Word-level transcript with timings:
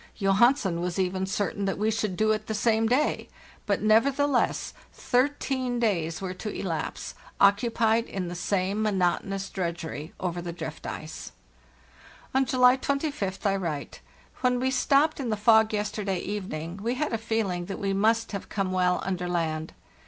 Johansen 0.17 0.81
was 0.81 0.97
even 0.97 1.27
certain 1.27 1.65
that 1.65 1.77
we 1.77 1.91
should 1.91 2.17
do 2.17 2.31
it 2.31 2.47
the 2.47 2.55
same 2.55 2.87
day, 2.87 3.29
but 3.67 3.83
nevertheless 3.83 4.73
thirteen 4.91 5.79
days 5.79 6.19
were 6.21 6.33
to 6.33 6.49
elapse, 6.49 7.13
occupied 7.39 8.05
in 8.07 8.27
the 8.27 8.33
same 8.33 8.81
monotonous 8.81 9.47
drudgery 9.51 10.11
over 10.19 10.41
the 10.41 10.51
drift 10.51 10.87
ice. 10.87 11.33
On 12.33 12.45
July 12.47 12.77
25th 12.77 13.45
I 13.45 13.55
write: 13.55 14.01
"When 14.37 14.59
we 14.59 14.71
stopped 14.71 15.19
in 15.19 15.29
the 15.29 15.37
fog 15.37 15.71
yesterday 15.71 16.17
evening 16.19 16.77
we 16.81 16.95
had 16.95 17.13
a 17.13 17.19
feeling 17.19 17.65
that 17.65 17.77
we 17.77 17.93
must 17.93 18.31
have 18.31 18.49
come 18.49 18.71
well 18.71 19.03
under 19.05 19.27
land. 19.27 19.71